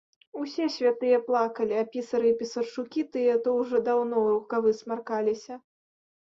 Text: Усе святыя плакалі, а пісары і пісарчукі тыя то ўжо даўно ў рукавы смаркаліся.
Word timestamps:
Усе 0.43 0.65
святыя 0.75 1.19
плакалі, 1.27 1.75
а 1.81 1.83
пісары 1.97 2.25
і 2.33 2.33
пісарчукі 2.41 3.05
тыя 3.17 3.37
то 3.45 3.55
ўжо 3.61 3.85
даўно 3.91 4.11
ў 4.11 4.27
рукавы 4.39 4.69
смаркаліся. 4.83 5.53